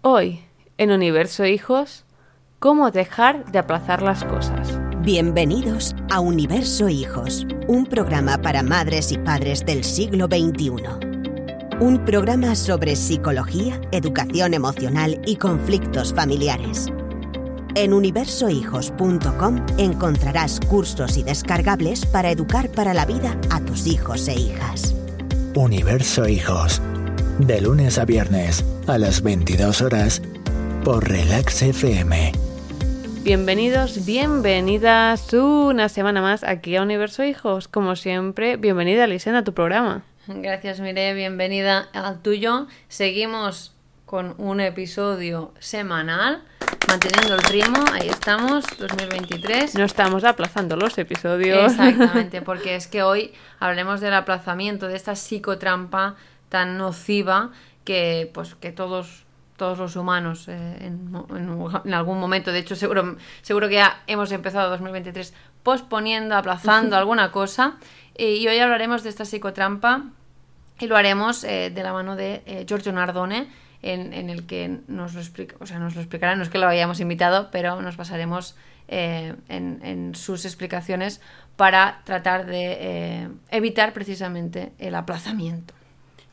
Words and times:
Hoy, 0.00 0.44
en 0.76 0.92
Universo 0.92 1.44
Hijos, 1.44 2.04
¿cómo 2.60 2.92
dejar 2.92 3.50
de 3.50 3.58
aplazar 3.58 4.00
las 4.00 4.22
cosas? 4.22 4.78
Bienvenidos 5.00 5.96
a 6.08 6.20
Universo 6.20 6.88
Hijos, 6.88 7.44
un 7.66 7.84
programa 7.84 8.38
para 8.38 8.62
madres 8.62 9.10
y 9.10 9.18
padres 9.18 9.66
del 9.66 9.82
siglo 9.82 10.26
XXI. 10.26 10.70
Un 11.80 12.04
programa 12.04 12.54
sobre 12.54 12.94
psicología, 12.94 13.80
educación 13.90 14.54
emocional 14.54 15.20
y 15.26 15.34
conflictos 15.34 16.14
familiares. 16.14 16.86
En 17.74 17.92
universohijos.com 17.92 19.66
encontrarás 19.78 20.60
cursos 20.60 21.16
y 21.16 21.24
descargables 21.24 22.06
para 22.06 22.30
educar 22.30 22.70
para 22.70 22.94
la 22.94 23.04
vida 23.04 23.36
a 23.50 23.60
tus 23.60 23.88
hijos 23.88 24.28
e 24.28 24.34
hijas. 24.34 24.94
Universo 25.56 26.28
Hijos, 26.28 26.80
de 27.38 27.60
lunes 27.60 27.98
a 27.98 28.04
viernes 28.04 28.64
a 28.88 28.98
las 28.98 29.22
22 29.22 29.80
horas 29.80 30.20
por 30.84 31.08
Relax 31.08 31.62
FM. 31.62 32.32
Bienvenidos, 33.22 34.04
bienvenidas 34.04 35.32
una 35.32 35.88
semana 35.88 36.20
más 36.20 36.42
aquí 36.42 36.74
a 36.76 36.82
Universo 36.82 37.22
Hijos. 37.22 37.68
Como 37.68 37.94
siempre, 37.94 38.56
bienvenida 38.56 39.06
Lisena 39.06 39.38
a 39.38 39.44
tu 39.44 39.54
programa. 39.54 40.02
Gracias, 40.26 40.80
Mire, 40.80 41.14
bienvenida 41.14 41.88
al 41.92 42.20
tuyo. 42.22 42.66
Seguimos 42.88 43.72
con 44.04 44.34
un 44.38 44.60
episodio 44.60 45.52
semanal, 45.60 46.42
manteniendo 46.88 47.34
el 47.34 47.42
ritmo, 47.42 47.84
ahí 47.92 48.08
estamos, 48.08 48.64
2023. 48.78 49.74
No 49.76 49.84
estamos 49.84 50.24
aplazando 50.24 50.76
los 50.76 50.98
episodios. 50.98 51.72
Exactamente, 51.72 52.42
porque 52.42 52.74
es 52.74 52.88
que 52.88 53.02
hoy 53.02 53.32
hablaremos 53.60 54.00
del 54.00 54.14
aplazamiento, 54.14 54.88
de 54.88 54.96
esta 54.96 55.14
psicotrampa 55.14 56.16
tan 56.48 56.78
nociva 56.78 57.50
que, 57.84 58.30
pues, 58.34 58.54
que 58.54 58.72
todos 58.72 59.24
todos 59.56 59.76
los 59.78 59.96
humanos 59.96 60.46
eh, 60.46 60.54
en, 60.82 61.10
en- 61.30 61.58
en 61.84 61.94
algún 61.94 62.20
momento, 62.20 62.52
de 62.52 62.60
hecho 62.60 62.76
seguro, 62.76 63.16
seguro 63.42 63.66
que 63.68 63.74
ya 63.74 64.02
hemos 64.06 64.30
empezado 64.30 64.70
2023 64.70 65.34
posponiendo, 65.64 66.36
aplazando 66.36 66.96
alguna 67.00 67.32
cosa 67.32 67.74
Eh, 68.14 68.36
y 68.36 68.46
hoy 68.48 68.58
hablaremos 68.60 69.02
de 69.02 69.08
esta 69.10 69.24
psicotrampa 69.24 70.04
y 70.78 70.86
lo 70.86 70.96
haremos 70.96 71.42
eh, 71.44 71.70
de 71.74 71.82
la 71.82 71.92
mano 71.92 72.14
de 72.14 72.64
Giorgio 72.68 72.92
Nardone 72.92 73.48
en, 73.82 74.12
en 74.12 74.30
el 74.30 74.46
que 74.46 74.78
nos 74.88 75.14
lo, 75.14 75.20
explica, 75.20 75.56
o 75.60 75.66
sea, 75.66 75.78
nos 75.80 75.94
lo 75.96 76.00
explicará, 76.02 76.34
no 76.36 76.42
es 76.44 76.48
que 76.50 76.58
lo 76.58 76.68
hayamos 76.68 76.98
invitado, 77.00 77.48
pero 77.50 77.80
nos 77.82 77.96
basaremos 77.96 78.54
en, 78.88 80.12
sus 80.14 80.44
explicaciones 80.44 81.20
para 81.56 82.00
tratar 82.04 82.46
de 82.46 83.28
evitar 83.50 83.92
precisamente 83.92 84.72
el 84.78 84.94
aplazamiento. 84.94 85.74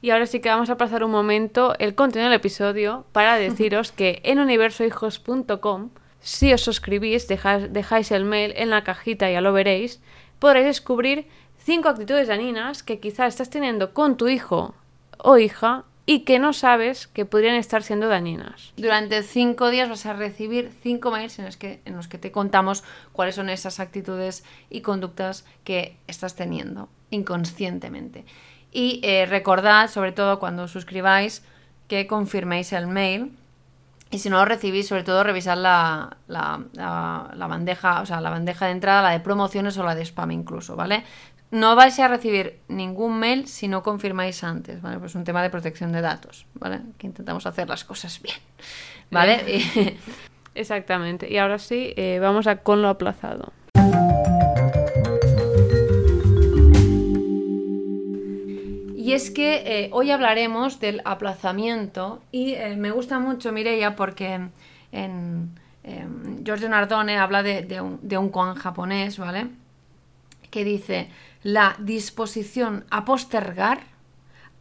Y 0.02 0.12
ahora 0.12 0.26
sí 0.26 0.40
que 0.40 0.50
vamos 0.50 0.70
a 0.70 0.74
aplazar 0.74 1.04
un 1.04 1.12
momento 1.12 1.76
el 1.80 1.96
contenido 1.96 2.30
del 2.30 2.40
episodio 2.40 3.06
para 3.12 3.38
deciros 3.38 3.92
que 3.92 4.22
en 4.24 4.40
universohijos.com, 4.40 5.90
si 6.20 6.54
os 6.54 6.62
suscribís, 6.62 7.28
dejáis, 7.28 7.72
dejáis 7.72 8.12
el 8.12 8.26
mail 8.26 8.54
en 8.56 8.70
la 8.70 8.84
cajita, 8.84 9.30
ya 9.30 9.42
lo 9.42 9.54
veréis, 9.54 10.02
podréis 10.40 10.66
descubrir 10.66 11.28
cinco 11.58 11.90
actitudes 11.90 12.28
dañinas 12.28 12.84
que 12.84 13.00
quizás 13.00 13.30
estás 13.30 13.50
teniendo 13.50 13.94
con 13.94 14.18
tu 14.18 14.28
hijo 14.28 14.76
o 15.18 15.38
hija 15.38 15.86
y 16.06 16.20
que 16.20 16.38
no 16.38 16.54
sabes 16.54 17.08
que 17.08 17.26
podrían 17.26 17.56
estar 17.56 17.82
siendo 17.82 18.08
dañinas. 18.08 18.74
Durante 18.78 19.24
cinco 19.24 19.70
días 19.70 19.90
vas 19.90 20.06
a 20.06 20.14
recibir 20.14 20.72
cinco 20.84 21.10
mails 21.10 21.40
en 21.40 21.46
los, 21.46 21.58
que, 21.58 21.82
en 21.86 21.96
los 21.96 22.08
que 22.08 22.20
te 22.20 22.32
contamos 22.32 22.84
cuáles 23.12 23.36
son 23.36 23.50
esas 23.50 23.80
actitudes 23.80 24.44
y 24.70 24.82
conductas 24.82 25.46
que 25.64 25.98
estás 26.08 26.36
teniendo 26.36 26.90
inconscientemente. 27.10 28.26
Y 28.78 29.00
eh, 29.04 29.26
recordad, 29.26 29.90
sobre 29.90 30.12
todo 30.12 30.38
cuando 30.38 30.64
os 30.64 30.72
suscribáis, 30.72 31.44
que 31.88 32.08
confirméis 32.08 32.74
el 32.74 32.88
mail. 32.88 33.32
Y 34.12 34.20
si 34.20 34.30
no 34.30 34.38
lo 34.38 34.46
recibís, 34.46 34.88
sobre 34.88 35.04
todo 35.04 35.24
revisad 35.24 35.58
la, 35.58 36.18
la- 36.28 36.60
la- 36.74 37.48
bandeja, 37.48 38.02
o 38.02 38.06
sea, 38.06 38.20
la 38.20 38.30
bandeja 38.30 38.66
de 38.66 38.74
entrada, 38.74 39.02
la 39.02 39.12
de 39.12 39.22
promociones 39.22 39.78
o 39.78 39.84
la 39.84 39.96
de 39.96 40.02
spam 40.06 40.32
incluso, 40.32 40.76
¿vale? 40.76 41.04
No 41.52 41.76
vais 41.78 41.98
a 42.00 42.08
recibir 42.10 42.60
ningún 42.68 43.18
mail 43.18 43.48
si 43.48 43.68
no 43.70 43.82
confirmáis 43.82 44.44
antes, 44.44 44.82
¿vale? 44.82 45.00
Pues 45.00 45.12
es 45.14 45.16
un 45.16 45.24
tema 45.24 45.42
de 45.42 45.50
protección 45.50 45.94
de 45.94 46.02
datos, 46.02 46.46
¿vale? 46.56 46.82
Que 46.98 47.08
intentamos 47.08 47.46
hacer 47.46 47.70
las 47.70 47.86
cosas 47.86 48.22
bien, 48.22 48.38
¿vale? 49.10 49.98
Exactamente. 50.56 51.32
Y 51.32 51.38
ahora 51.38 51.60
sí, 51.60 51.94
eh, 51.96 52.20
vamos 52.22 52.48
a 52.48 52.58
con 52.58 52.82
lo 52.82 52.90
aplazado. 52.90 53.54
Y 59.06 59.14
es 59.14 59.30
que 59.30 59.62
eh, 59.68 59.90
hoy 59.92 60.10
hablaremos 60.10 60.80
del 60.80 61.04
aplazamiento 61.06 62.24
y 62.32 62.56
eh, 62.56 62.76
me 62.76 62.90
gusta 62.90 63.20
mucho 63.20 63.52
Mireia 63.52 63.96
porque 63.96 64.50
en 64.92 65.52
em, 65.84 66.44
Giorgio 66.44 66.68
Nardone 66.70 67.20
habla 67.20 67.44
de, 67.44 67.82
un, 67.82 68.00
de 68.02 68.32
koan 68.32 68.56
japonés, 68.56 69.20
¿vale? 69.20 69.50
Que 70.50 70.64
dice, 70.64 71.12
la 71.44 71.76
disposición 71.78 72.86
a 72.90 73.06
postergar 73.06 73.82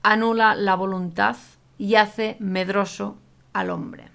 anula 0.03 0.55
la 0.55 0.75
voluntad 0.75 1.37
y 1.79 1.95
hace 1.95 2.37
medroso 2.39 3.17
al 3.55 3.71
hombre. 3.71 4.09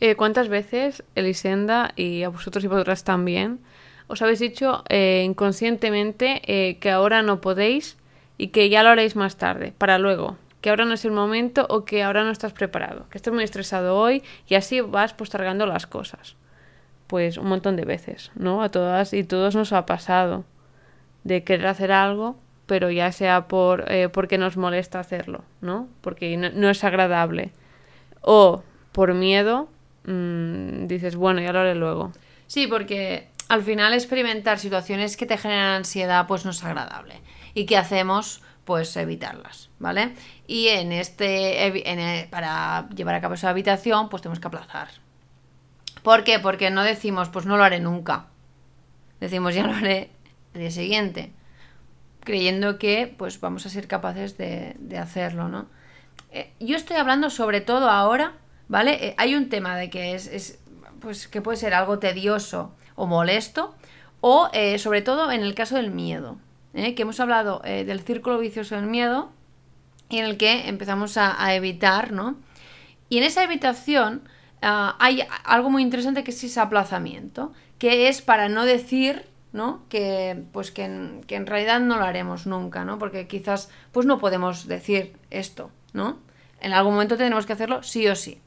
Eh, 0.00 0.16
¿Cuántas 0.16 0.48
veces, 0.48 1.04
Elisenda, 1.14 1.92
y 1.94 2.24
a 2.24 2.28
vosotros 2.28 2.64
y 2.64 2.66
vosotras 2.66 3.04
también, 3.04 3.60
os 4.08 4.20
habéis 4.20 4.40
dicho 4.40 4.82
eh, 4.88 5.22
inconscientemente 5.24 6.42
eh, 6.46 6.78
que 6.78 6.90
ahora 6.90 7.22
no 7.22 7.40
podéis 7.40 7.98
y 8.38 8.48
que 8.48 8.68
ya 8.68 8.82
lo 8.82 8.90
haréis 8.90 9.16
más 9.16 9.36
tarde, 9.36 9.72
para 9.76 9.98
luego, 9.98 10.36
que 10.60 10.70
ahora 10.70 10.86
no 10.86 10.94
es 10.94 11.04
el 11.04 11.12
momento 11.12 11.66
o 11.68 11.84
que 11.84 12.02
ahora 12.02 12.24
no 12.24 12.30
estás 12.30 12.54
preparado, 12.54 13.06
que 13.10 13.18
estás 13.18 13.34
muy 13.34 13.44
estresado 13.44 13.98
hoy 13.98 14.22
y 14.48 14.54
así 14.54 14.80
vas 14.80 15.12
postergando 15.12 15.66
las 15.66 15.86
cosas? 15.86 16.36
Pues 17.06 17.36
un 17.36 17.48
montón 17.48 17.76
de 17.76 17.84
veces, 17.84 18.32
¿no? 18.34 18.62
A 18.62 18.70
todas 18.70 19.12
y 19.12 19.24
todos 19.24 19.54
nos 19.54 19.74
ha 19.74 19.84
pasado 19.84 20.44
de 21.22 21.44
querer 21.44 21.66
hacer 21.66 21.92
algo, 21.92 22.36
pero 22.64 22.90
ya 22.90 23.12
sea 23.12 23.46
por 23.46 23.90
eh, 23.92 24.08
porque 24.08 24.38
nos 24.38 24.56
molesta 24.56 25.00
hacerlo, 25.00 25.44
¿no? 25.60 25.86
Porque 26.00 26.34
no, 26.36 26.70
es 26.70 26.82
agradable. 26.82 27.52
O 28.22 28.62
por 28.92 29.12
miedo, 29.12 29.68
mm, 30.06 30.86
dices, 30.86 31.16
bueno, 31.16 31.42
ya 31.42 31.52
lo 31.52 31.60
haré 31.60 31.74
luego. 31.74 32.12
Sí, 32.46 32.66
porque 32.66 33.28
al 33.48 33.62
final 33.62 33.94
experimentar 33.94 34.58
situaciones 34.58 35.16
que 35.16 35.26
te 35.26 35.38
generan 35.38 35.76
ansiedad 35.76 36.26
pues 36.26 36.44
no 36.44 36.50
es 36.50 36.62
agradable. 36.64 37.20
¿Y 37.54 37.66
qué 37.66 37.76
hacemos? 37.76 38.42
Pues 38.64 38.96
evitarlas, 38.96 39.68
¿vale? 39.78 40.14
Y 40.46 40.68
en 40.68 40.92
este 40.92 41.90
en 41.90 41.98
e- 42.00 42.28
para 42.30 42.88
llevar 42.94 43.14
a 43.14 43.20
cabo 43.20 43.34
esa 43.34 43.50
habitación 43.50 44.08
pues 44.08 44.22
tenemos 44.22 44.40
que 44.40 44.46
aplazar. 44.48 44.88
¿Por 46.02 46.24
qué? 46.24 46.38
Porque 46.38 46.70
no 46.70 46.82
decimos 46.82 47.28
pues 47.28 47.46
no 47.46 47.56
lo 47.56 47.64
haré 47.64 47.80
nunca. 47.80 48.26
Decimos 49.20 49.54
ya 49.54 49.66
lo 49.66 49.74
haré 49.74 50.10
el 50.54 50.60
día 50.60 50.70
siguiente, 50.70 51.32
creyendo 52.20 52.78
que 52.78 53.12
pues 53.18 53.40
vamos 53.40 53.66
a 53.66 53.70
ser 53.70 53.86
capaces 53.88 54.36
de, 54.38 54.76
de 54.78 54.98
hacerlo, 54.98 55.48
¿no? 55.48 55.66
Eh, 56.30 56.52
yo 56.60 56.76
estoy 56.76 56.96
hablando 56.96 57.30
sobre 57.30 57.60
todo 57.60 57.90
ahora, 57.90 58.32
¿vale? 58.68 59.08
Eh, 59.08 59.14
hay 59.18 59.34
un 59.34 59.48
tema 59.48 59.76
de 59.76 59.90
que 59.90 60.14
es, 60.14 60.26
es, 60.26 60.58
pues 61.00 61.28
que 61.28 61.42
puede 61.42 61.56
ser 61.58 61.74
algo 61.74 61.98
tedioso 61.98 62.74
o 62.94 63.06
molesto, 63.06 63.74
o 64.20 64.48
eh, 64.52 64.78
sobre 64.78 65.02
todo 65.02 65.30
en 65.30 65.42
el 65.42 65.54
caso 65.54 65.76
del 65.76 65.90
miedo, 65.90 66.38
¿eh? 66.72 66.94
que 66.94 67.02
hemos 67.02 67.20
hablado 67.20 67.60
eh, 67.64 67.84
del 67.84 68.00
círculo 68.00 68.38
vicioso 68.38 68.74
del 68.74 68.86
miedo 68.86 69.30
y 70.08 70.18
en 70.18 70.26
el 70.26 70.36
que 70.36 70.68
empezamos 70.68 71.16
a, 71.16 71.54
evitar, 71.54 72.12
¿no? 72.12 72.36
Y 73.08 73.18
en 73.18 73.24
esa 73.24 73.44
evitación 73.44 74.22
ah, 74.62 74.96
hay 74.98 75.24
algo 75.44 75.70
muy 75.70 75.82
interesante 75.82 76.24
que 76.24 76.30
es 76.30 76.44
ese 76.44 76.60
aplazamiento, 76.60 77.52
que 77.78 78.08
es 78.08 78.22
para 78.22 78.48
no 78.48 78.64
decir, 78.64 79.26
¿no? 79.52 79.82
Que, 79.88 80.42
pues 80.52 80.70
que 80.70 80.84
en, 80.84 81.22
que 81.26 81.36
en 81.36 81.46
realidad 81.46 81.80
no 81.80 81.96
lo 81.96 82.04
haremos 82.04 82.46
nunca, 82.46 82.84
¿no? 82.84 82.98
Porque 82.98 83.26
quizás, 83.26 83.70
pues 83.92 84.06
no 84.06 84.18
podemos 84.18 84.66
decir 84.66 85.16
esto, 85.30 85.70
¿no? 85.92 86.18
En 86.60 86.72
algún 86.72 86.94
momento 86.94 87.16
tendremos 87.16 87.46
que 87.46 87.52
hacerlo 87.52 87.82
sí 87.82 88.08
o 88.08 88.16
sí. 88.16 88.40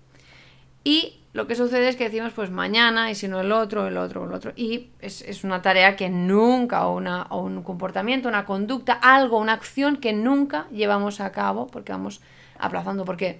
Y 0.83 1.19
lo 1.37 1.45
que 1.45 1.53
sucede 1.53 1.87
es 1.87 1.95
que 1.95 2.05
decimos, 2.05 2.33
pues 2.33 2.49
mañana, 2.49 3.11
y 3.11 3.15
si 3.15 3.27
no 3.27 3.39
el 3.41 3.51
otro, 3.51 3.85
el 3.85 3.95
otro, 3.97 4.25
el 4.25 4.33
otro. 4.33 4.53
Y 4.55 4.89
es, 5.01 5.21
es 5.21 5.43
una 5.43 5.61
tarea 5.61 5.95
que 5.95 6.09
nunca, 6.09 6.87
o, 6.87 6.97
una, 6.97 7.27
o 7.29 7.43
un 7.43 7.61
comportamiento, 7.61 8.27
una 8.27 8.43
conducta, 8.43 8.93
algo, 8.93 9.37
una 9.37 9.53
acción 9.53 9.97
que 9.97 10.13
nunca 10.13 10.65
llevamos 10.71 11.21
a 11.21 11.31
cabo 11.31 11.67
porque 11.67 11.91
vamos 11.91 12.21
aplazando. 12.57 13.05
Porque 13.05 13.39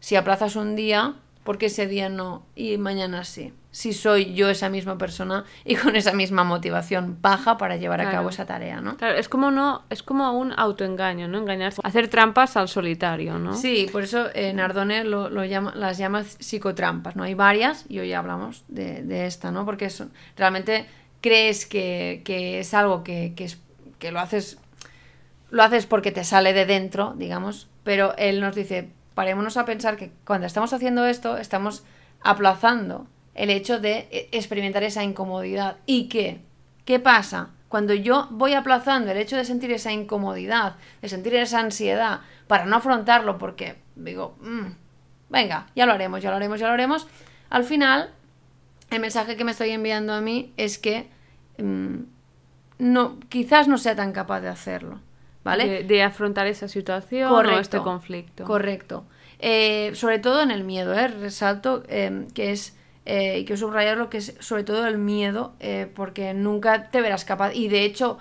si 0.00 0.16
aplazas 0.16 0.56
un 0.56 0.74
día, 0.74 1.14
¿por 1.46 1.56
qué 1.56 1.66
ese 1.66 1.86
día 1.86 2.10
no 2.10 2.44
y 2.54 2.76
mañana 2.76 3.24
sí? 3.24 3.54
Si 3.70 3.92
soy 3.94 4.34
yo 4.34 4.50
esa 4.50 4.68
misma 4.68 4.98
persona 4.98 5.44
y 5.64 5.76
con 5.76 5.96
esa 5.96 6.12
misma 6.12 6.44
motivación 6.44 7.18
baja 7.22 7.56
para 7.56 7.76
llevar 7.76 8.00
a 8.02 8.10
cabo 8.10 8.28
esa 8.30 8.44
tarea, 8.46 8.80
¿no? 8.82 8.96
Claro, 8.98 9.16
es 9.16 9.28
como 9.30 9.50
no, 9.50 9.84
es 9.90 10.02
como 10.02 10.32
un 10.32 10.52
autoengaño, 10.56 11.28
¿no? 11.28 11.38
Engañarse, 11.38 11.80
hacer 11.84 12.08
trampas 12.08 12.56
al 12.58 12.68
solitario, 12.68 13.38
¿no? 13.38 13.54
Sí, 13.54 13.86
por 13.92 14.02
eso 14.02 14.28
eh, 14.34 14.52
Nardone 14.52 15.04
lo, 15.04 15.30
lo 15.30 15.44
llama, 15.44 15.72
las 15.74 15.96
llama 15.98 16.24
psicotrampas, 16.24 17.16
¿no? 17.16 17.22
Hay 17.24 17.34
varias 17.34 17.84
y 17.88 17.98
hoy 17.98 18.12
hablamos 18.12 18.64
de, 18.68 19.02
de 19.02 19.26
esta, 19.26 19.50
¿no? 19.50 19.64
Porque 19.64 19.88
son- 19.90 20.10
realmente 20.36 20.86
crees 21.20 21.66
que, 21.66 22.22
que 22.24 22.60
es 22.60 22.72
algo 22.74 23.02
que, 23.04 23.32
que, 23.36 23.44
es, 23.44 23.58
que 23.98 24.10
lo 24.12 24.20
haces 24.20 24.58
lo 25.50 25.62
haces 25.62 25.86
porque 25.86 26.12
te 26.12 26.24
sale 26.24 26.52
de 26.52 26.66
dentro, 26.66 27.14
digamos, 27.16 27.68
pero 27.84 28.14
él 28.18 28.40
nos 28.40 28.54
dice, 28.56 28.90
parémonos 29.16 29.56
a 29.56 29.64
pensar 29.64 29.96
que 29.96 30.12
cuando 30.26 30.46
estamos 30.46 30.74
haciendo 30.74 31.06
esto, 31.06 31.38
estamos 31.38 31.84
aplazando 32.20 33.06
el 33.34 33.48
hecho 33.48 33.80
de 33.80 34.08
eh, 34.10 34.28
experimentar 34.30 34.82
esa 34.82 35.02
incomodidad. 35.04 35.78
¿Y 35.86 36.08
qué? 36.08 36.42
¿Qué 36.84 37.00
pasa? 37.00 37.48
Cuando 37.70 37.94
yo 37.94 38.28
voy 38.30 38.52
aplazando 38.52 39.10
el 39.10 39.16
hecho 39.16 39.38
de 39.38 39.46
sentir 39.46 39.72
esa 39.72 39.90
incomodidad, 39.90 40.76
de 41.00 41.08
sentir 41.08 41.34
esa 41.34 41.60
ansiedad, 41.60 42.20
para 42.46 42.66
no 42.66 42.76
afrontarlo, 42.76 43.38
porque 43.38 43.76
digo, 43.94 44.36
mm, 44.42 44.66
venga, 45.30 45.68
ya 45.74 45.86
lo 45.86 45.94
haremos, 45.94 46.20
ya 46.22 46.28
lo 46.28 46.36
haremos, 46.36 46.60
ya 46.60 46.66
lo 46.66 46.74
haremos, 46.74 47.06
al 47.48 47.64
final, 47.64 48.10
el 48.90 49.00
mensaje 49.00 49.34
que 49.38 49.44
me 49.44 49.52
estoy 49.52 49.70
enviando 49.70 50.12
a 50.12 50.20
mí 50.20 50.52
es 50.58 50.76
que 50.76 51.08
mm, 51.56 52.00
no, 52.80 53.18
quizás 53.30 53.66
no 53.66 53.78
sea 53.78 53.96
tan 53.96 54.12
capaz 54.12 54.42
de 54.42 54.48
hacerlo. 54.48 55.00
¿Vale? 55.46 55.84
De, 55.84 56.02
afrontar 56.02 56.46
esa 56.46 56.68
situación 56.68 57.32
o 57.32 57.58
este 57.58 57.78
conflicto. 57.78 58.44
Correcto. 58.44 59.04
Eh, 59.38 59.92
sobre 59.94 60.18
todo 60.18 60.42
en 60.42 60.50
el 60.50 60.64
miedo, 60.64 60.94
¿eh? 60.94 61.08
resalto 61.08 61.82
eh, 61.88 62.26
que 62.34 62.52
es 62.52 62.76
eh, 63.06 63.38
y 63.38 63.44
quiero 63.44 63.60
subrayar 63.60 63.96
lo 63.96 64.10
que 64.10 64.18
es 64.18 64.34
sobre 64.40 64.64
todo 64.64 64.86
el 64.86 64.98
miedo, 64.98 65.54
eh, 65.60 65.90
porque 65.94 66.34
nunca 66.34 66.90
te 66.90 67.00
verás 67.00 67.24
capaz. 67.24 67.54
Y 67.54 67.68
de 67.68 67.84
hecho, 67.84 68.18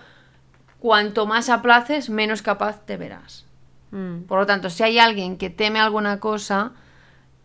cuanto 0.80 1.25
más 1.25 1.50
aplaces, 1.50 2.10
menos 2.12 2.44
capaz 2.44 2.86
te 2.86 2.95
verás. 2.95 3.45
Mm. 3.89 4.22
Por 4.22 4.39
lo 4.39 4.45
tanto, 4.45 4.69
si 4.69 4.83
hay 4.83 5.00
alguien 5.00 5.38
que 5.38 5.50
teme 5.50 5.80
alguna 5.80 6.19
cosa, 6.19 6.74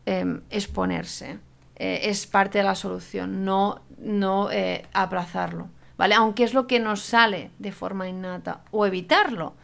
em, 0.05 0.43
exponerse. 0.51 1.39
Eh, 1.77 2.11
es 2.11 2.27
parte 2.27 2.59
de 2.59 2.65
la 2.65 2.75
solución, 2.75 3.43
no, 3.47 3.81
no 3.99 4.51
aplazarlo. 4.93 5.69
¿Vale? 5.97 6.15
Aunque 6.15 6.45
es 6.45 6.55
lo 6.55 6.67
que 6.67 6.79
nos 6.79 7.01
sale 7.01 7.51
de 7.59 7.73
forma 7.73 8.09
innata. 8.09 8.61
O 8.71 8.85
evitarlo. 8.87 9.55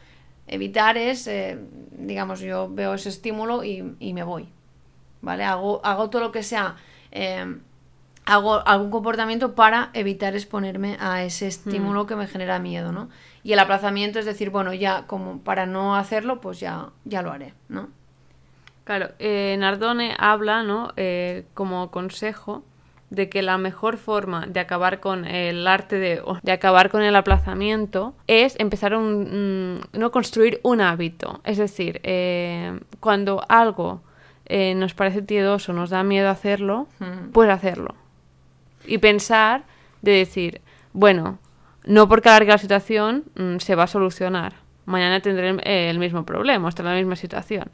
Evitar 0.47 0.97
es, 0.97 1.29
digamos, 1.91 2.41
yo 2.41 2.69
veo 2.71 2.95
ese 2.95 3.09
estímulo 3.09 3.65
y, 3.65 3.97
y 3.99 4.13
me 4.13 4.23
voy. 4.23 4.49
¿Vale? 5.23 5.45
Hago, 5.45 5.81
hago 5.85 6.11
todo 6.11 6.23
lo 6.23 6.33
que 6.33 6.43
sea 6.43 6.77
Em, 7.19 7.61
hago 8.27 8.67
algún 8.67 8.91
comportamiento 8.91 9.55
para 9.55 9.89
evitar 9.95 10.35
exponerme 10.35 10.99
a 11.01 11.23
ese 11.23 11.47
estímulo 11.47 12.05
hmm. 12.05 12.07
que 12.07 12.17
me 12.17 12.27
genera 12.27 12.59
miedo, 12.59 12.93
¿no? 12.93 13.09
Y 13.43 13.55
el 13.55 13.59
aplazamiento 13.59 14.19
es 14.19 14.27
decir, 14.27 14.51
bueno, 14.51 14.75
ya 14.75 15.07
como 15.07 15.39
para 15.41 15.65
no 15.65 15.97
hacerlo, 15.97 16.41
pues 16.43 16.61
ya, 16.61 16.91
ya 17.05 17.23
lo 17.23 17.33
haré, 17.33 17.55
¿no? 17.71 17.89
Claro, 18.85 19.11
eh, 19.19 19.57
Nardone 19.59 20.15
habla, 20.19 20.63
¿no? 20.63 20.93
Eh, 20.97 21.47
como 21.55 21.91
consejo 21.91 22.65
de 23.11 23.29
que 23.29 23.43
la 23.43 23.57
mejor 23.59 23.99
forma 23.99 24.47
de 24.47 24.61
acabar 24.61 25.01
con 25.01 25.25
el 25.25 25.67
arte 25.67 25.97
de, 25.97 26.23
de 26.43 26.53
acabar 26.53 26.91
con 26.91 27.03
el 27.03 27.15
aplazamiento 27.15 28.15
es 28.27 28.59
empezar 28.59 28.97
un, 28.97 29.81
no 29.93 30.11
construir 30.11 30.61
un 30.63 30.81
hábito. 30.81 31.41
Es 31.45 31.59
decir, 31.59 32.01
eh, 32.03 32.81
cuando 33.01 33.45
algo 33.49 34.03
eh, 34.47 34.75
nos 34.75 34.95
parece 34.95 35.23
tiedoso, 35.23 35.73
nos 35.73 35.91
da 35.91 36.03
miedo 36.03 36.29
hacerlo, 36.29 36.89
pues 37.33 37.51
hacerlo. 37.51 37.95
Y 38.87 38.99
pensar 38.99 39.65
de 40.03 40.13
decir, 40.13 40.61
bueno, 40.93 41.39
no 41.85 42.09
porque 42.09 42.29
alargue 42.29 42.53
la 42.53 42.59
situación 42.59 43.25
mm, 43.37 43.59
se 43.59 43.75
va 43.75 43.85
a 43.85 43.89
solucionar. 43.89 44.55
Mañana 44.85 45.19
tendré 45.21 45.57
el, 45.89 45.99
mismo 45.99 46.25
problema, 46.25 46.69
estaré 46.69 46.89
en 46.91 46.95
la 46.95 47.01
misma 47.01 47.17
situación. 47.17 47.71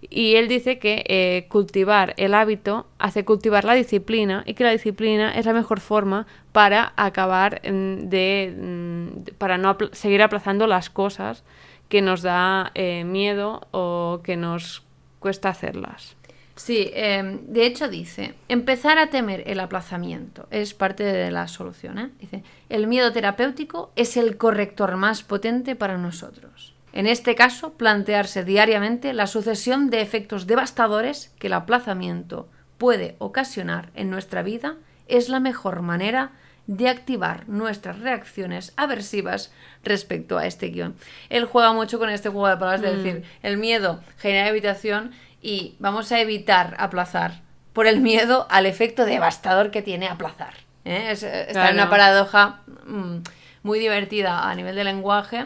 Y 0.00 0.36
él 0.36 0.48
dice 0.48 0.78
que 0.78 1.04
eh, 1.06 1.46
cultivar 1.48 2.14
el 2.16 2.34
hábito 2.34 2.86
hace 2.98 3.24
cultivar 3.24 3.64
la 3.64 3.74
disciplina 3.74 4.42
y 4.46 4.54
que 4.54 4.64
la 4.64 4.70
disciplina 4.70 5.36
es 5.36 5.46
la 5.46 5.52
mejor 5.52 5.80
forma 5.80 6.26
para 6.52 6.92
acabar 6.96 7.60
mm, 7.64 8.08
de, 8.08 8.54
mm, 8.56 9.36
para 9.38 9.58
no 9.58 9.76
seguir 9.92 10.22
aplazando 10.22 10.66
las 10.66 10.90
cosas 10.90 11.44
que 11.88 12.02
nos 12.02 12.22
da 12.22 12.72
eh, 12.74 13.04
miedo 13.04 13.66
o 13.70 14.20
que 14.22 14.36
nos 14.36 14.82
cuesta 15.18 15.48
hacerlas. 15.48 16.16
Sí, 16.56 16.90
em, 16.94 17.40
de 17.48 17.66
hecho 17.66 17.88
dice, 17.88 18.34
empezar 18.48 18.98
a 18.98 19.08
temer 19.08 19.44
el 19.46 19.60
aplazamiento 19.60 20.48
es 20.50 20.72
parte 20.72 21.04
de 21.04 21.30
la 21.30 21.48
solución. 21.48 21.98
¿eh? 21.98 22.10
Dice, 22.18 22.44
el 22.70 22.86
miedo 22.86 23.12
terapéutico 23.12 23.92
es 23.94 24.16
el 24.16 24.38
corrector 24.38 24.96
más 24.96 25.22
potente 25.22 25.76
para 25.76 25.98
nosotros. 25.98 26.75
En 26.96 27.06
este 27.06 27.34
caso, 27.34 27.74
plantearse 27.74 28.42
diariamente 28.42 29.12
la 29.12 29.26
sucesión 29.26 29.90
de 29.90 30.00
efectos 30.00 30.46
devastadores 30.46 31.30
que 31.38 31.48
el 31.48 31.52
aplazamiento 31.52 32.48
puede 32.78 33.16
ocasionar 33.18 33.90
en 33.94 34.08
nuestra 34.08 34.42
vida 34.42 34.76
es 35.06 35.28
la 35.28 35.38
mejor 35.38 35.82
manera 35.82 36.30
de 36.66 36.88
activar 36.88 37.46
nuestras 37.50 37.98
reacciones 37.98 38.72
aversivas 38.78 39.52
respecto 39.84 40.38
a 40.38 40.46
este 40.46 40.68
guion. 40.68 40.96
Él 41.28 41.44
juega 41.44 41.74
mucho 41.74 41.98
con 41.98 42.08
este 42.08 42.30
juego 42.30 42.48
de 42.48 42.56
palabras 42.56 42.80
de 42.80 42.90
mm. 42.90 42.96
decir, 42.96 43.24
el 43.42 43.58
miedo 43.58 44.00
genera 44.16 44.48
evitación 44.48 45.10
y 45.42 45.76
vamos 45.78 46.10
a 46.12 46.20
evitar 46.20 46.76
aplazar 46.78 47.42
por 47.74 47.86
el 47.86 48.00
miedo 48.00 48.46
al 48.48 48.64
efecto 48.64 49.04
devastador 49.04 49.70
que 49.70 49.82
tiene 49.82 50.08
aplazar. 50.08 50.54
¿eh? 50.86 51.10
está 51.10 51.68
en 51.68 51.74
una 51.74 51.90
paradoja 51.90 52.62
mm, 52.86 53.16
muy 53.64 53.80
divertida 53.80 54.48
a 54.48 54.54
nivel 54.54 54.76
de 54.76 54.84
lenguaje, 54.84 55.44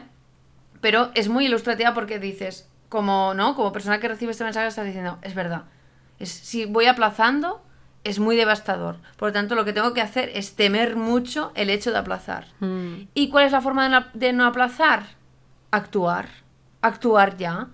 pero 0.81 1.11
es 1.15 1.29
muy 1.29 1.47
ilustrativa 1.47 1.94
porque 1.94 2.19
dices, 2.19 2.69
como, 2.88 3.35
¿no? 3.35 3.55
como 3.55 3.73
persona 3.73 4.00
que 4.00 4.09
recibe 4.09 4.32
este 4.32 4.44
mensaje, 4.44 4.67
estás 4.67 4.87
diciendo, 4.87 5.19
es 5.23 5.35
verdad, 5.35 5.65
es, 6.19 6.31
si 6.31 6.65
voy 6.65 6.87
aplazando, 6.87 7.62
es 8.05 8.19
muy 8.19 8.37
devastador. 8.37 8.97
Por 9.17 9.29
lo 9.29 9.32
tanto, 9.32 9.55
lo 9.55 9.65
que 9.65 9.73
tengo 9.73 9.93
que 9.93 10.00
hacer 10.00 10.31
es 10.35 10.55
temer 10.55 10.97
mucho 10.97 11.53
el 11.55 11.71
hecho 11.71 11.93
de 11.93 11.99
aplazar. 11.99 12.47
Mm. 12.61 13.09
¿Y 13.15 13.29
cuál 13.29 13.47
es 13.47 13.53
la 13.53 13.61
forma 13.61 14.11
de 14.15 14.32
no 14.32 14.47
aplazar? 14.47 15.05
Actuar. 15.71 16.29
Actuar 16.81 17.37
ya. 17.37 17.69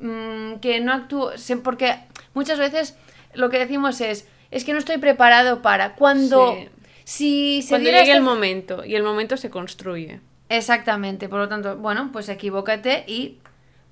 Mm, 0.00 0.56
que 0.60 0.80
no 0.80 0.92
actúo, 0.92 1.32
porque 1.62 1.98
muchas 2.34 2.58
veces 2.58 2.96
lo 3.34 3.50
que 3.50 3.58
decimos 3.58 4.00
es, 4.00 4.28
es 4.50 4.64
que 4.64 4.72
no 4.72 4.78
estoy 4.78 4.98
preparado 4.98 5.62
para 5.62 5.94
cuando... 5.94 6.56
Si 7.04 7.60
se 7.60 7.68
cuando 7.68 7.90
llegue 7.90 8.00
el 8.00 8.08
este 8.08 8.20
momento 8.20 8.82
y 8.82 8.94
el 8.94 9.02
momento 9.02 9.36
se 9.36 9.50
construye. 9.50 10.20
Exactamente, 10.48 11.28
por 11.28 11.38
lo 11.38 11.48
tanto, 11.48 11.76
bueno, 11.76 12.10
pues 12.12 12.28
equivócate 12.28 13.04
y 13.06 13.38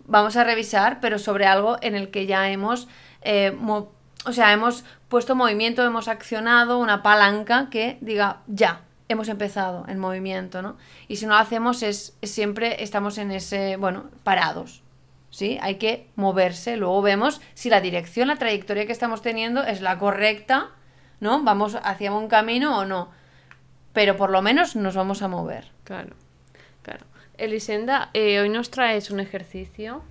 vamos 0.06 0.36
a 0.36 0.44
revisar, 0.44 1.00
pero 1.00 1.18
sobre 1.18 1.46
algo 1.46 1.78
en 1.80 1.94
el 1.94 2.10
que 2.10 2.26
ya 2.26 2.50
hemos, 2.50 2.88
eh, 3.22 3.56
o 4.24 4.32
sea, 4.32 4.52
hemos 4.52 4.84
puesto 5.08 5.34
movimiento, 5.34 5.84
hemos 5.84 6.08
accionado 6.08 6.78
una 6.78 7.02
palanca 7.02 7.68
que 7.70 7.98
diga, 8.00 8.42
ya, 8.46 8.82
hemos 9.08 9.28
empezado 9.28 9.84
en 9.88 9.98
movimiento, 9.98 10.62
¿no? 10.62 10.76
Y 11.08 11.16
si 11.16 11.26
no 11.26 11.32
lo 11.32 11.38
hacemos 11.38 11.82
es 11.82 12.16
siempre 12.22 12.82
estamos 12.82 13.18
en 13.18 13.30
ese, 13.30 13.76
bueno, 13.76 14.10
parados. 14.24 14.82
¿sí? 15.32 15.58
Hay 15.60 15.76
que 15.76 16.08
moverse. 16.14 16.76
Luego 16.76 17.02
vemos 17.02 17.40
si 17.54 17.70
la 17.70 17.80
dirección, 17.80 18.28
la 18.28 18.36
trayectoria 18.36 18.86
que 18.86 18.92
estamos 18.92 19.22
teniendo 19.22 19.64
es 19.64 19.80
la 19.80 19.98
correcta, 19.98 20.70
¿no? 21.18 21.42
Vamos 21.42 21.76
hacia 21.82 22.12
un 22.12 22.28
camino 22.28 22.78
o 22.78 22.84
no. 22.84 23.10
Pero 23.92 24.16
por 24.16 24.30
lo 24.30 24.42
menos 24.42 24.76
nos 24.76 24.94
vamos 24.94 25.22
a 25.22 25.28
mover. 25.28 25.70
Claro, 25.84 26.14
claro. 26.14 26.31
Elisenda, 27.38 28.10
eh, 28.14 28.40
hoy 28.40 28.48
nos 28.48 28.70
traes 28.70 29.10
un 29.10 29.20
ejercicio. 29.20 30.02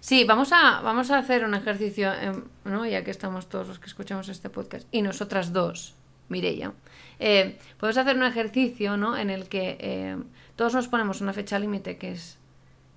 Sí, 0.00 0.24
vamos 0.24 0.52
a, 0.52 0.80
vamos 0.80 1.10
a 1.10 1.18
hacer 1.18 1.44
un 1.44 1.54
ejercicio, 1.54 2.12
em, 2.12 2.44
¿no? 2.64 2.86
ya 2.86 3.04
que 3.04 3.10
estamos 3.10 3.48
todos 3.48 3.68
los 3.68 3.78
que 3.78 3.86
escuchamos 3.86 4.28
este 4.28 4.48
podcast, 4.48 4.88
y 4.90 5.02
nosotras 5.02 5.52
dos, 5.52 5.94
Mireia. 6.28 6.72
Eh, 7.18 7.58
podemos 7.78 7.98
hacer 7.98 8.16
un 8.16 8.24
ejercicio 8.24 8.96
¿no? 8.96 9.16
en 9.16 9.28
el 9.28 9.48
que 9.48 9.76
eh, 9.78 10.16
todos 10.56 10.74
nos 10.74 10.88
ponemos 10.88 11.20
una 11.20 11.34
fecha 11.34 11.58
límite 11.58 11.98
que 11.98 12.12
es 12.12 12.39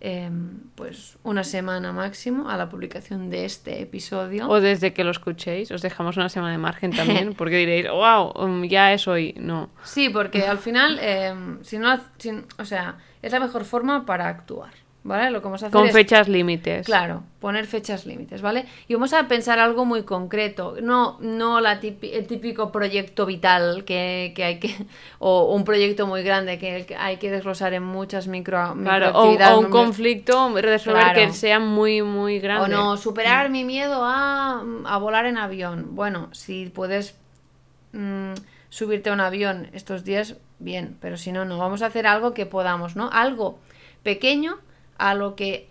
Em, 0.05 0.59
pues 0.75 1.17
una 1.23 1.45
semana 1.45 1.93
máximo 1.93 2.49
a 2.49 2.57
la 2.57 2.67
publicación 2.67 3.29
de 3.29 3.45
este 3.45 3.81
episodio. 3.81 4.49
O 4.49 4.59
desde 4.59 4.91
que 4.91 5.05
lo 5.05 5.11
escuchéis, 5.11 5.71
os 5.71 5.81
dejamos 5.81 6.17
una 6.17 6.27
semana 6.27 6.51
de 6.51 6.57
margen 6.57 6.91
también, 6.91 7.33
porque 7.37 7.55
diréis, 7.55 7.87
wow, 7.87 8.33
um, 8.35 8.65
ya 8.65 8.91
es 8.91 9.07
hoy. 9.07 9.33
No. 9.39 9.69
Sí, 9.85 10.09
porque 10.09 10.45
al 10.45 10.57
final, 10.57 10.99
em, 11.01 11.63
si 11.63 11.77
no, 11.77 11.97
o 12.57 12.65
sea, 12.65 12.97
es 13.21 13.31
la 13.31 13.39
mejor 13.39 13.63
forma 13.63 14.05
para 14.05 14.27
actuar. 14.27 14.73
¿Vale? 15.03 15.31
Lo 15.31 15.41
que 15.41 15.45
vamos 15.45 15.63
a 15.63 15.67
hacer 15.67 15.79
Con 15.79 15.89
fechas 15.89 16.27
límites. 16.27 16.85
Claro, 16.85 17.23
poner 17.39 17.67
fechas 17.67 18.05
límites, 18.05 18.41
¿vale? 18.41 18.65
Y 18.87 18.93
vamos 18.93 19.13
a 19.13 19.27
pensar 19.27 19.59
algo 19.59 19.85
muy 19.85 20.03
concreto, 20.03 20.77
no, 20.81 21.17
no 21.19 21.59
la 21.59 21.73
el 21.73 22.27
típico 22.27 22.71
proyecto 22.71 23.25
vital 23.25 23.83
que, 23.83 24.33
hay 24.37 24.59
que, 24.59 24.87
o 25.19 25.53
un 25.53 25.65
proyecto 25.65 26.07
muy 26.07 26.23
grande 26.23 26.57
que, 26.57 26.95
hay 26.97 27.17
que 27.17 27.29
desglosar 27.29 27.73
en 27.73 27.83
muchas 27.83 28.27
micro, 28.27 28.75
claro, 28.81 29.11
o, 29.11 29.59
un 29.59 29.69
conflicto, 29.69 30.53
resolver 30.55 31.13
que 31.13 31.33
sea 31.33 31.59
muy, 31.59 32.01
muy 32.01 32.39
grande. 32.39 32.65
O 32.65 32.67
no, 32.67 32.97
superar 32.97 33.49
mi 33.49 33.65
miedo 33.65 34.01
a, 34.03 34.63
volar 34.99 35.25
en 35.25 35.37
avión. 35.37 35.95
Bueno, 35.95 36.29
si 36.31 36.67
puedes 36.67 37.17
mm, 37.91 38.33
subirte 38.69 39.09
a 39.09 39.13
un 39.13 39.19
avión 39.19 39.69
estos 39.73 40.05
días, 40.05 40.37
bien, 40.59 40.97
pero 41.01 41.17
si 41.17 41.33
no, 41.33 41.43
no, 41.43 41.57
vamos 41.57 41.81
a 41.81 41.87
hacer 41.87 42.07
algo 42.07 42.33
que 42.33 42.45
podamos, 42.45 42.95
¿no? 42.95 43.09
Algo 43.11 43.59
pequeño 44.03 44.59
a 44.97 45.13
lo 45.15 45.35
que 45.35 45.67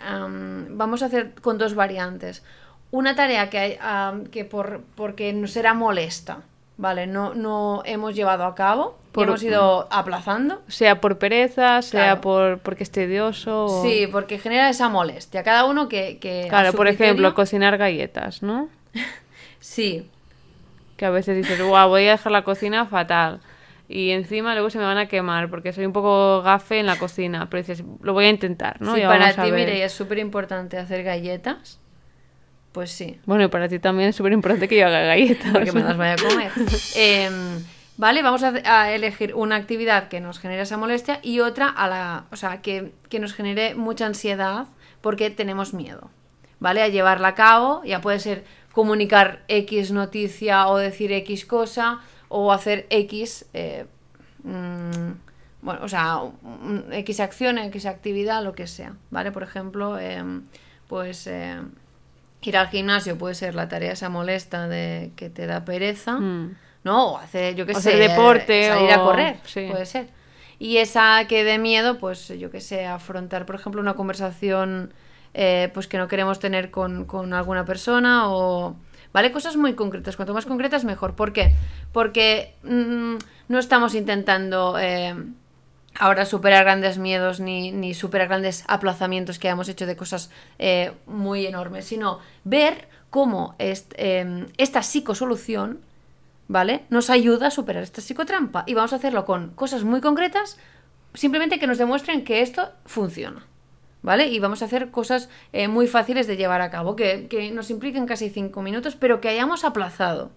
vamos 0.71 1.03
a 1.03 1.07
hacer 1.07 1.33
con 1.41 1.59
dos 1.59 1.75
variantes. 1.75 2.43
Una 2.91 3.15
tarea 3.17 3.49
que, 3.51 3.59
hay, 3.59 3.79
que 4.31 4.45
por, 4.45 4.83
porque 4.95 5.33
nos 5.33 5.53
será 5.53 5.73
molesta, 5.75 6.43
¿vale? 6.77 7.07
No, 7.07 7.35
no 7.35 7.83
hemos 7.87 8.15
llevado 8.15 8.45
a 8.45 8.55
cabo, 8.55 8.99
y 9.09 9.13
Por- 9.15 9.29
hemos 9.29 9.43
ido 9.43 9.89
aplazando. 9.91 10.63
Sea 10.69 11.01
por 11.01 11.19
pereza, 11.19 11.81
sea 11.83 12.03
Claro. 12.05 12.21
por 12.21 12.59
porque 12.59 12.83
es 12.83 12.91
tedioso. 12.91 13.65
o- 13.67 13.83
Sí, 13.83 14.07
porque 14.13 14.39
genera 14.39 14.69
esa 14.69 14.89
molestia. 14.91 15.43
Cada 15.43 15.65
uno 15.65 15.89
que... 15.89 16.19
que 16.19 16.47
Claro, 16.51 16.73
por 16.73 16.87
criterio- 16.87 17.05
ejemplo, 17.13 17.35
cocinar 17.35 17.79
galletas, 17.79 18.43
¿no? 18.43 18.69
Sí, 19.61 20.11
Que 20.97 21.07
a 21.07 21.11
veces 21.11 21.37
dices, 21.37 21.61
guau, 21.63 21.89
voy 21.89 22.07
a 22.09 22.13
dejar 22.13 22.33
la 22.33 22.43
cocina 22.45 22.87
fatal. 22.87 23.41
Y 23.93 24.11
encima 24.11 24.55
luego 24.55 24.71
se 24.71 24.79
me 24.79 24.85
van 24.85 24.97
a 24.97 25.07
quemar 25.07 25.51
porque 25.51 25.73
soy 25.73 25.85
un 25.85 25.93
poco 25.93 26.41
gafe 26.41 26.79
en 26.79 26.87
la 26.87 26.97
cocina. 26.97 27.51
Pero 27.51 27.63
dices, 27.63 27.85
lo 28.01 28.15
voy 28.15 28.25
a 28.25 28.31
intentar, 28.31 28.81
¿no? 28.81 28.97
Ya 28.97 29.07
para 29.07 29.35
ti. 29.35 29.53
Mireia, 29.53 29.85
es 29.85 29.93
súper 29.93 30.19
importante 30.19 30.79
hacer 30.79 31.03
galletas, 31.03 31.79
pues 32.73 32.91
sí. 32.91 33.21
Bueno, 33.27 33.45
y 33.45 33.49
para 33.49 33.69
ti 33.69 33.79
también 33.79 34.09
es 34.09 34.17
súper 34.17 34.33
importante 34.33 34.67
que 34.67 34.79
yo 34.79 34.87
haga 34.87 35.03
galletas. 35.03 35.53
porque 35.53 35.73
me 35.73 35.83
las 35.83 35.99
vaya 35.99 36.15
a 36.15 36.17
comer. 36.17 36.51
Em, 36.97 37.63
vale, 37.99 38.23
vamos 38.23 38.43
a, 38.43 38.55
a 38.65 38.93
elegir 38.93 39.35
una 39.35 39.57
actividad 39.57 40.09
que 40.09 40.21
nos 40.21 40.39
genere 40.39 40.63
esa 40.63 40.79
molestia 40.79 41.21
y 41.23 41.41
otra 41.41 41.69
a 41.69 41.87
la, 41.87 42.25
o 42.33 42.37
sea, 42.37 42.63
que, 42.63 42.93
que 43.11 43.21
nos 43.21 43.35
genere 43.35 43.75
mucha 43.75 44.07
ansiedad 44.07 44.69
porque 45.03 45.29
tenemos 45.29 45.75
miedo. 45.75 46.11
¿Vale? 46.61 46.81
A 46.81 46.89
llevarla 46.89 47.29
a 47.29 47.35
cabo, 47.35 47.83
ya 47.85 48.01
puede 48.01 48.21
ser 48.21 48.45
comunicar 48.73 49.43
X 49.49 49.91
noticia 49.91 50.69
o 50.69 50.79
decir 50.79 51.13
X 51.13 51.45
cosa 51.45 52.01
o 52.35 52.51
hacer 52.51 52.87
X, 52.89 53.45
eh, 53.53 53.85
mm, 54.43 55.13
bueno, 55.61 55.81
o 55.83 55.89
sea, 55.89 56.21
X 56.91 57.21
acción, 57.21 57.59
X 57.59 57.87
actividad, 57.87 58.43
lo 58.43 58.55
que 58.55 58.67
sea, 58.67 58.95
¿vale? 59.11 59.31
Por 59.33 59.43
ejemplo, 59.43 59.99
em, 59.99 60.43
pues 60.89 61.27
em, 61.27 61.71
ir 62.41 62.57
al 62.57 62.69
gimnasio 62.69 63.19
puede 63.19 63.35
ser 63.35 63.55
la 63.55 63.69
tarea 63.69 63.93
esa 63.93 64.09
molesta 64.09 64.67
de 64.67 65.13
que 65.15 65.29
te 65.31 65.47
da 65.47 65.65
pereza, 65.65 66.15
Mm. 66.19 66.57
¿no? 66.85 67.13
O 67.13 67.19
hacer, 67.19 67.55
yo 67.55 67.67
qué 67.67 67.73
O 67.73 67.81
sé, 67.81 67.91
hacer 67.91 68.09
deporte 68.11 68.69
salir 68.69 68.91
a 68.91 69.01
correr, 69.01 69.37
sí. 69.45 69.69
puede 69.71 69.87
ser. 69.87 70.09
Y 70.59 70.79
esa 70.79 71.27
que 71.29 71.45
dé 71.45 71.59
miedo, 71.59 71.99
pues 71.99 72.29
yo 72.29 72.51
qué 72.51 72.61
sé, 72.61 72.87
afrontar, 72.87 73.45
por 73.47 73.55
ejemplo, 73.57 73.81
una 73.81 73.95
conversación 73.95 74.93
eh, 75.35 75.71
pues 75.75 75.87
que 75.87 75.99
no 75.99 76.09
queremos 76.09 76.39
tener 76.41 76.71
con, 76.71 77.05
con 77.05 77.35
alguna 77.35 77.65
persona 77.65 78.29
o... 78.31 78.75
¿Vale? 79.13 79.31
Cosas 79.31 79.57
muy 79.59 79.75
concretas. 79.75 80.17
Cuanto 80.17 80.33
más 80.33 80.47
concretas, 80.47 80.85
mejor. 80.85 81.15
¿Por 81.15 81.35
qué? 81.35 81.53
Porque 81.93 82.55
mm, 82.63 83.17
no 83.49 83.59
estamos 83.59 83.95
intentando 83.95 84.79
eh, 84.79 85.15
ahora 85.99 86.25
superar 86.25 86.65
grandes 86.65 86.99
miedos 86.99 87.41
ni, 87.41 87.95
superar 87.95 88.29
grandes 88.29 88.65
aplazamientos 88.67 89.39
que 89.39 89.49
hemos 89.49 89.69
hecho 89.69 89.87
de 89.87 89.97
cosas 89.97 90.31
eh, 90.59 90.93
muy 91.07 91.47
enormes, 91.47 91.85
sino 91.85 92.19
ver 92.45 92.89
cómo 93.11 93.55
eh, 93.59 94.47
esta 94.57 94.83
psicosolución 94.83 95.81
¿vale? 96.53 96.85
Nos 96.91 97.09
ayuda 97.09 97.49
a 97.49 97.51
superar 97.51 97.83
esta 97.83 98.03
psicotrampa. 98.03 98.65
Y 98.67 98.75
vamos 98.75 98.93
a 98.93 98.97
hacerlo 98.97 99.25
con 99.25 99.51
cosas 99.51 99.85
muy 99.85 100.01
concretas, 100.01 100.59
simplemente 101.15 101.59
que 101.59 101.67
nos 101.67 101.79
demuestren 101.79 102.25
que 102.25 102.43
esto 102.43 102.71
funciona. 102.85 103.47
¿Vale? 104.03 104.27
Y 104.27 104.41
vamos 104.41 104.63
a 104.63 104.65
hacer 104.65 104.91
cosas 104.91 105.31
eh, 105.53 105.69
muy 105.69 105.87
fáciles 105.87 106.27
de 106.27 106.37
llevar 106.37 106.61
a 106.61 106.71
cabo, 106.71 106.97
que, 106.97 107.29
que 107.29 107.53
nos 107.53 107.71
impliquen 107.71 108.05
casi 108.05 108.31
cinco 108.31 108.61
minutos, 108.61 108.97
pero 108.97 109.21
que 109.21 109.29
hayamos 109.29 109.65
aplazado. 109.65 110.33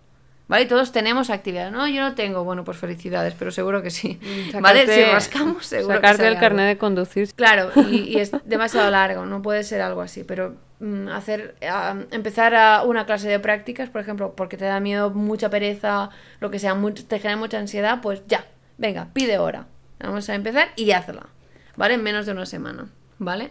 ¿Vale? 0.47 0.67
Todos 0.67 0.91
tenemos 0.91 1.29
actividad. 1.29 1.71
No, 1.71 1.87
yo 1.87 2.01
no 2.01 2.13
tengo. 2.13 2.43
Bueno, 2.43 2.63
pues 2.63 2.77
felicidades, 2.77 3.33
pero 3.37 3.51
seguro 3.51 3.81
que 3.81 3.89
sí. 3.89 4.19
¿Vale? 4.61 4.85
Si 4.85 5.03
rascamos, 5.11 5.65
seguro 5.65 5.89
que 5.89 5.95
Sacarte 5.95 6.27
el 6.27 6.37
carnet 6.37 6.67
de 6.67 6.77
conducir. 6.77 7.33
Claro, 7.33 7.71
y, 7.87 8.15
y 8.15 8.17
es 8.19 8.31
demasiado 8.45 8.89
largo, 8.91 9.25
no 9.25 9.41
puede 9.41 9.63
ser 9.63 9.81
algo 9.81 10.01
así, 10.01 10.23
pero 10.23 10.55
mm, 10.79 11.07
hacer 11.09 11.55
ah, 11.67 11.95
empezar 12.11 12.53
a 12.53 12.83
una 12.83 13.05
clase 13.05 13.27
de 13.27 13.39
prácticas, 13.39 13.89
por 13.89 14.01
ejemplo, 14.01 14.35
porque 14.35 14.57
te 14.57 14.65
da 14.65 14.79
miedo, 14.79 15.09
mucha 15.09 15.49
pereza, 15.49 16.09
lo 16.39 16.51
que 16.51 16.59
sea, 16.59 16.77
te 17.07 17.19
genera 17.19 17.37
mucha 17.37 17.57
ansiedad, 17.57 18.01
pues 18.01 18.21
ya, 18.27 18.45
venga, 18.77 19.07
pide 19.13 19.39
hora. 19.39 19.67
Vamos 19.99 20.29
a 20.29 20.35
empezar 20.35 20.69
y 20.75 20.91
hazla, 20.91 21.27
¿vale? 21.75 21.95
En 21.95 22.03
menos 22.03 22.25
de 22.25 22.33
una 22.33 22.45
semana, 22.45 22.89
¿vale? 23.17 23.49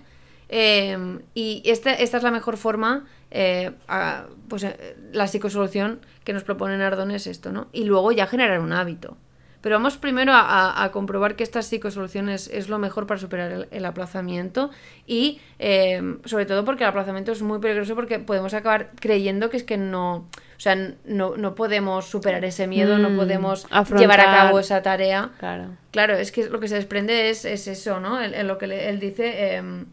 Eh, 0.56 1.18
y 1.34 1.62
este- 1.64 2.00
esta 2.04 2.16
es 2.18 2.22
la 2.22 2.30
mejor 2.30 2.56
forma, 2.56 3.06
eh, 3.32 3.72
a- 3.88 4.26
pues 4.48 4.62
eh, 4.62 4.96
la 5.12 5.26
psicosolución 5.26 5.98
que 6.22 6.32
nos 6.32 6.44
propone 6.44 6.78
Nardón 6.78 7.10
es 7.10 7.26
esto, 7.26 7.50
¿no? 7.50 7.66
Y 7.72 7.84
luego 7.84 8.12
ya 8.12 8.28
generar 8.28 8.60
un 8.60 8.72
hábito. 8.72 9.16
Pero 9.62 9.74
vamos 9.76 9.96
primero 9.96 10.32
a, 10.32 10.40
a- 10.42 10.84
a 10.84 10.92
comprobar 10.92 11.34
que 11.34 11.42
estas 11.42 11.66
psicosoluciones 11.66 12.48
es 12.52 12.68
lo 12.68 12.78
mejor 12.78 13.08
para 13.08 13.18
superar 13.18 13.50
el, 13.50 13.68
el 13.72 13.84
aplazamiento 13.84 14.70
y 15.08 15.40
eh, 15.58 16.18
sobre 16.24 16.46
todo 16.46 16.64
porque 16.64 16.84
el 16.84 16.90
aplazamiento 16.90 17.32
es 17.32 17.42
muy 17.42 17.58
peligroso 17.58 17.96
porque 17.96 18.20
podemos 18.20 18.54
acabar 18.54 18.90
creyendo 19.00 19.50
que 19.50 19.56
es 19.56 19.64
que 19.64 19.76
no, 19.78 20.16
o 20.16 20.60
sea, 20.60 20.76
no, 21.04 21.36
no 21.36 21.54
podemos 21.56 22.04
superar 22.06 22.44
ese 22.44 22.68
miedo, 22.68 22.98
no 22.98 23.10
Mm, 23.10 23.16
podemos 23.16 23.64
afrontar. 23.70 23.98
llevar 24.00 24.20
a 24.20 24.24
cabo 24.26 24.60
esa 24.60 24.82
tarea. 24.82 25.30
Claro. 25.40 25.70
Claro, 25.90 26.14
es 26.14 26.30
que 26.30 26.48
lo 26.48 26.60
que 26.60 26.68
se 26.68 26.76
desprende 26.76 27.30
es, 27.30 27.44
es 27.44 27.66
eso, 27.66 27.98
¿no? 27.98 28.22
En, 28.22 28.34
en 28.34 28.46
lo 28.46 28.58
que 28.58 28.66
le- 28.68 28.88
él 28.90 29.00
dice, 29.00 29.56
em, 29.56 29.86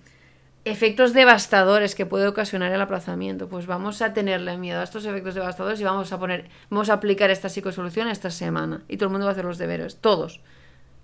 efectos 0.64 1.14
devastadores 1.14 1.96
que 1.96 2.06
puede 2.06 2.28
ocasionar 2.28 2.72
el 2.72 2.82
aplazamiento. 2.82 3.50
Pues 3.50 3.66
vamos 3.66 4.02
a 4.02 4.14
tenerle 4.14 4.58
miedo 4.58 4.80
a 4.80 4.84
estos 4.84 5.06
efectos 5.06 5.36
devastadores 5.36 5.80
y 5.80 5.84
vamos 5.84 6.12
a 6.12 6.20
poner, 6.20 6.50
vamos 6.70 6.90
a 6.90 6.94
aplicar 6.94 7.30
esta 7.30 7.50
psicosolución 7.50 8.08
esta 8.08 8.30
semana. 8.30 8.84
Y 8.88 8.98
todo 8.98 9.08
el 9.08 9.12
mundo 9.12 9.26
va 9.26 9.32
a 9.32 9.34
hacer 9.34 9.46
los 9.46 9.58
deberes, 9.58 9.98
todos. 9.98 10.42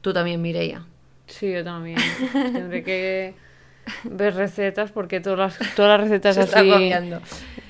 Tú 0.02 0.14
también, 0.14 0.42
Mireia. 0.42 0.86
Sí, 1.28 1.52
yo 1.52 1.64
también. 1.64 1.98
Tendré 2.32 2.84
que 2.84 3.36
ver 4.04 4.36
recetas 4.36 4.92
porque 4.92 5.20
todas 5.20 5.40
las, 5.60 5.76
todas 5.76 6.00
las 6.00 6.10
recetas 6.10 6.36
Se 6.36 6.42
así. 6.42 6.92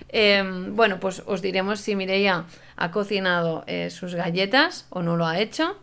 Em, 0.09 0.75
bueno, 0.75 0.99
pues 0.99 1.21
os 1.25 1.41
diremos 1.41 1.81
si 1.81 1.95
Mireia 1.95 2.45
ha 2.77 2.91
cocinado 2.91 3.63
eh, 3.67 3.89
sus 3.89 4.15
galletas 4.15 4.87
o 4.89 5.01
no 5.01 5.17
lo 5.17 5.25
ha 5.25 5.39
hecho. 5.39 5.77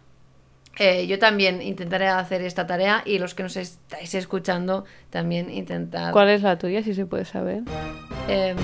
Eh, 0.78 1.06
yo 1.06 1.18
también 1.18 1.62
intentaré 1.62 2.08
hacer 2.08 2.42
esta 2.42 2.66
tarea 2.66 3.02
y 3.04 3.18
los 3.18 3.34
que 3.34 3.42
nos 3.44 3.56
estáis 3.56 4.14
escuchando 4.14 4.84
también 5.10 5.50
intentad. 5.50 6.12
¿Cuál 6.12 6.30
es 6.30 6.42
la 6.42 6.58
tuya, 6.58 6.82
si 6.82 6.94
se 6.94 7.06
puede 7.06 7.24
saber? 7.24 7.62
Em, 8.28 8.56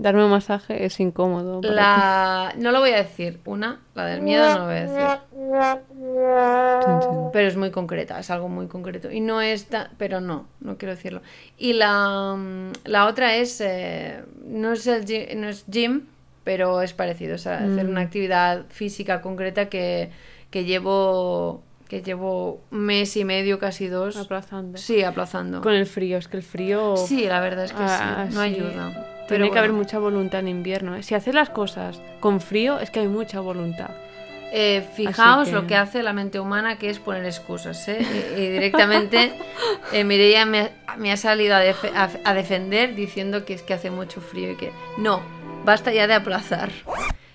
Darme 0.00 0.24
un 0.24 0.30
masaje 0.30 0.86
es 0.86 0.98
incómodo. 0.98 1.60
la... 1.62 2.54
No 2.56 2.72
lo 2.72 2.80
voy 2.80 2.88
a 2.92 2.96
decir. 2.96 3.38
Una, 3.44 3.80
la 3.94 4.06
del 4.06 4.22
miedo 4.22 4.48
no 4.48 4.60
lo 4.60 4.64
voy 4.64 4.76
a 4.76 4.86
decir. 4.86 5.04
Pero 7.34 7.48
es 7.48 7.56
muy 7.58 7.70
concreta, 7.70 8.18
es 8.18 8.30
algo 8.30 8.48
muy 8.48 8.66
concreto. 8.66 9.10
Y 9.10 9.20
no 9.20 9.42
es 9.42 9.66
tan... 9.66 9.88
Pero 9.98 10.22
no, 10.22 10.46
no 10.60 10.78
quiero 10.78 10.94
decirlo. 10.94 11.20
Y 11.58 11.74
la, 11.74 12.34
mm, 12.34 12.72
la 12.84 13.04
otra 13.08 13.36
es... 13.36 13.60
eh, 13.60 14.24
no, 14.46 14.72
es 14.72 14.86
el 14.86 15.04
no 15.38 15.50
es 15.50 15.66
gym, 15.66 16.06
pero 16.50 16.82
es 16.82 16.92
parecido. 16.94 17.36
O 17.36 17.38
sea, 17.38 17.58
hacer 17.58 17.86
Mm. 17.86 17.90
una 17.90 18.00
actividad 18.00 18.64
física 18.70 19.20
concreta 19.20 19.68
que, 19.68 20.10
que 20.50 20.64
llevo... 20.64 21.62
Que 21.88 22.02
llevo 22.02 22.60
un 22.72 22.80
mes 22.80 23.16
y 23.16 23.24
medio, 23.24 23.58
casi 23.60 23.86
dos. 23.88 24.16
Aplazando. 24.16 24.78
Sí, 24.78 25.02
aplazando. 25.04 25.60
Con 25.60 25.74
el 25.74 25.86
frío, 25.86 26.18
es 26.18 26.26
que 26.28 26.36
el 26.36 26.42
frío. 26.44 26.96
Sí, 26.96 27.26
la 27.26 27.40
verdad 27.40 27.64
es 27.66 27.72
que 27.72 27.82
Ah, 27.82 28.26
sí, 28.28 28.34
no 28.34 28.42
sí. 28.42 28.46
ayuda. 28.48 28.90
Tiene 29.28 29.44
Pero 29.44 29.50
que 29.52 29.58
haber 29.58 29.72
mucha 29.72 29.98
voluntad 30.00 30.38
en 30.40 30.48
invierno. 30.48 30.94
¿eh? 30.96 31.02
Si 31.04 31.14
haces 31.16 31.34
las 31.34 31.50
cosas 31.50 32.00
con 32.20 32.40
frío, 32.40 32.78
es 32.80 32.90
que 32.92 33.00
hay 33.00 33.08
mucha 33.08 33.38
voluntad. 33.40 33.90
Eh, 34.52 34.84
fijaos 34.94 35.48
que- 35.48 35.54
lo 35.54 35.66
que 35.68 35.74
hace 35.76 36.02
la 36.04 36.12
mente 36.12 36.38
humana, 36.40 36.78
que 36.78 36.90
es 36.90 36.98
poner 37.00 37.24
excusas. 37.24 37.86
¿eh? 37.88 37.98
Y, 38.36 38.40
y 38.40 38.48
directamente 38.50 39.32
eh, 39.92 40.04
Mireia 40.04 40.46
me, 40.46 40.70
ha- 40.86 40.96
me 40.96 41.10
ha 41.12 41.16
salido 41.16 41.54
a, 41.56 41.60
a- 41.60 42.10
a 42.24 42.34
defender 42.34 42.94
diciendo 42.96 43.44
que 43.44 43.54
es 43.54 43.62
que 43.62 43.74
hace 43.74 43.90
mucho 43.90 44.20
frío 44.20 44.52
y 44.52 44.56
que 44.56 44.70
no, 44.98 45.20
basta 45.64 45.92
ya 45.92 46.06
de 46.06 46.14
aplazar. 46.14 46.70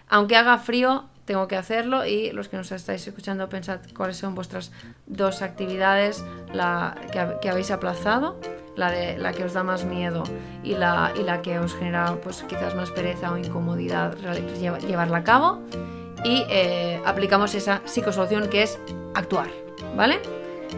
Aunque 0.09 0.35
haga 0.35 0.57
frío, 0.57 1.05
tengo 1.25 1.47
que 1.47 1.55
hacerlo 1.55 2.05
y 2.05 2.31
los 2.31 2.47
que 2.49 2.57
nos 2.57 2.71
estáis 2.71 3.05
escuchando 3.07 3.49
pensad 3.49 3.79
cuáles 3.97 4.17
son 4.17 4.35
vuestras 4.35 4.71
dos 5.07 5.41
actividades 5.41 6.23
la 6.53 6.95
que, 7.11 7.19
hab- 7.19 7.39
que 7.39 7.49
habéis 7.49 7.71
aplazado, 7.71 8.39
la 8.75 8.91
de 8.91 9.17
la 9.17 9.31
que 9.33 9.43
os 9.43 9.53
da 9.53 9.63
más 9.63 9.85
miedo 9.85 10.23
y 10.63 10.75
la, 10.75 11.11
y 11.19 11.23
la 11.23 11.41
que 11.41 11.57
os 11.57 11.73
genera 11.75 12.15
pues 12.23 12.43
quizás 12.47 12.75
más 12.75 12.91
pereza 12.91 13.31
o 13.31 13.37
incomodidad 13.37 14.15
llevarla 14.87 15.17
a 15.17 15.23
cabo 15.23 15.61
y 16.23 16.43
eh, 16.49 17.01
aplicamos 17.05 17.55
esa 17.55 17.81
psicosolución 17.85 18.47
que 18.49 18.63
es 18.63 18.77
actuar, 19.15 19.47
¿vale? 19.95 20.19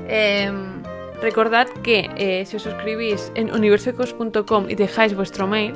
Em, 0.07 0.77
Recordad 1.21 1.67
que 1.83 2.11
eh, 2.15 2.45
si 2.45 2.57
os 2.57 2.61
suscribís 2.61 3.31
en 3.33 3.51
universecos.com 3.51 4.69
y 4.69 4.75
dejáis 4.75 5.15
vuestro 5.15 5.47
mail, 5.47 5.73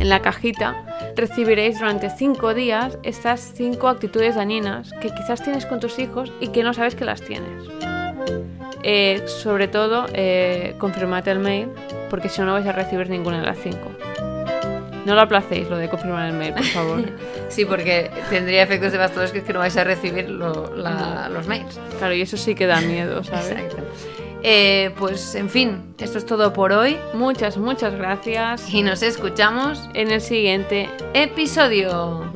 en 0.00 0.08
la 0.08 0.20
cajita 0.20 0.84
recibiréis 1.16 1.78
durante 1.78 2.10
5 2.10 2.54
días 2.54 2.98
estas 3.02 3.52
5 3.54 3.88
actitudes 3.88 4.34
dañinas 4.34 4.92
que 5.00 5.10
quizás 5.10 5.42
tienes 5.42 5.66
con 5.66 5.78
tus 5.80 5.98
hijos 5.98 6.32
y 6.40 6.48
que 6.48 6.62
no 6.64 6.72
sabes 6.74 6.94
que 6.94 7.04
las 7.04 7.20
tienes. 7.22 7.64
Eh, 8.82 9.22
sobre 9.26 9.68
todo, 9.68 10.06
eh, 10.14 10.74
confirmad 10.78 11.26
el 11.28 11.38
mail, 11.38 11.68
porque 12.08 12.28
si 12.30 12.40
no, 12.40 12.46
no 12.46 12.52
vais 12.54 12.66
a 12.66 12.72
recibir 12.72 13.10
ninguna 13.10 13.40
de 13.40 13.46
las 13.46 13.58
5. 13.58 13.76
No 15.04 15.14
lo 15.14 15.20
aplacéis, 15.22 15.68
lo 15.68 15.76
de 15.76 15.88
confirmar 15.88 16.26
el 16.28 16.34
mail, 16.34 16.54
por 16.54 16.64
favor. 16.64 17.00
sí, 17.48 17.64
porque 17.64 18.10
tendría 18.30 18.62
efectos 18.62 18.92
devastadores 18.92 19.32
que 19.32 19.38
es 19.38 19.44
que 19.44 19.52
no 19.52 19.58
vais 19.58 19.76
a 19.76 19.84
recibir 19.84 20.28
lo- 20.30 20.74
la- 20.76 21.28
los 21.30 21.46
mails. 21.46 21.78
Claro, 21.98 22.14
y 22.14 22.22
eso 22.22 22.36
sí 22.36 22.54
que 22.54 22.66
da 22.66 22.80
miedo, 22.80 23.22
¿sabes? 23.24 23.50
Exacto. 23.50 23.82
Eh, 24.42 24.90
pues 24.98 25.34
en 25.34 25.50
fin, 25.50 25.94
esto 25.98 26.16
es 26.16 26.24
todo 26.24 26.52
por 26.52 26.72
hoy 26.72 26.96
Muchas, 27.12 27.58
muchas 27.58 27.94
gracias. 27.94 28.72
y 28.72 28.82
nos 28.82 29.02
escuchamos 29.02 29.78
En 29.94 30.10
el 30.10 30.20
siguiente 30.20 30.88
episodio. 31.12 32.32